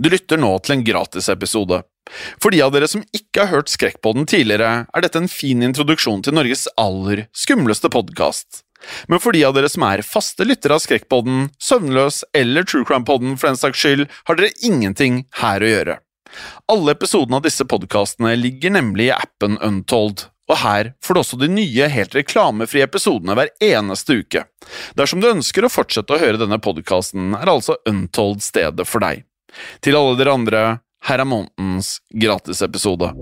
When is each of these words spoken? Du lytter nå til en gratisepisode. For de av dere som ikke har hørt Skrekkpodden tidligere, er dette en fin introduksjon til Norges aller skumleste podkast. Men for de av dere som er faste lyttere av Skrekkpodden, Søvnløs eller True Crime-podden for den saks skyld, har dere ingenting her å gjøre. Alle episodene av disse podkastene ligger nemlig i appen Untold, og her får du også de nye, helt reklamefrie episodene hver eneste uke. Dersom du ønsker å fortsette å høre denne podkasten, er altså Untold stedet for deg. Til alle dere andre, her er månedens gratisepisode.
Du 0.00 0.08
lytter 0.08 0.40
nå 0.40 0.54
til 0.64 0.78
en 0.78 0.84
gratisepisode. 0.84 1.82
For 2.40 2.54
de 2.54 2.62
av 2.64 2.72
dere 2.72 2.88
som 2.88 3.02
ikke 3.12 3.44
har 3.44 3.50
hørt 3.52 3.68
Skrekkpodden 3.68 4.24
tidligere, 4.30 4.86
er 4.88 5.04
dette 5.04 5.20
en 5.20 5.28
fin 5.28 5.60
introduksjon 5.62 6.24
til 6.24 6.38
Norges 6.38 6.64
aller 6.80 7.26
skumleste 7.36 7.90
podkast. 7.92 8.62
Men 9.12 9.20
for 9.20 9.36
de 9.36 9.44
av 9.44 9.52
dere 9.58 9.68
som 9.68 9.84
er 9.84 10.00
faste 10.06 10.46
lyttere 10.48 10.78
av 10.78 10.80
Skrekkpodden, 10.86 11.50
Søvnløs 11.60 12.22
eller 12.32 12.64
True 12.64 12.88
Crime-podden 12.88 13.36
for 13.36 13.50
den 13.50 13.60
saks 13.60 13.84
skyld, 13.84 14.06
har 14.24 14.40
dere 14.40 14.56
ingenting 14.64 15.26
her 15.42 15.60
å 15.60 15.72
gjøre. 15.74 16.00
Alle 16.72 16.96
episodene 16.96 17.36
av 17.36 17.44
disse 17.44 17.68
podkastene 17.68 18.32
ligger 18.40 18.72
nemlig 18.80 19.10
i 19.10 19.14
appen 19.18 19.60
Untold, 19.60 20.30
og 20.48 20.60
her 20.64 20.94
får 21.04 21.14
du 21.14 21.20
også 21.26 21.44
de 21.44 21.52
nye, 21.52 21.92
helt 21.92 22.16
reklamefrie 22.16 22.88
episodene 22.88 23.36
hver 23.36 23.52
eneste 23.62 24.22
uke. 24.24 24.48
Dersom 24.96 25.20
du 25.20 25.28
ønsker 25.28 25.66
å 25.66 25.72
fortsette 25.72 26.16
å 26.16 26.22
høre 26.24 26.40
denne 26.40 26.62
podkasten, 26.62 27.34
er 27.36 27.52
altså 27.52 27.76
Untold 27.90 28.40
stedet 28.46 28.88
for 28.88 29.04
deg. 29.04 29.26
Til 29.84 29.96
alle 29.98 30.18
dere 30.20 30.36
andre, 30.36 30.62
her 31.08 31.22
er 31.22 31.28
månedens 31.28 31.98
gratisepisode. 32.12 33.12